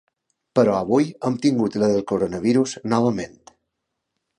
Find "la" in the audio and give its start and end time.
1.83-1.93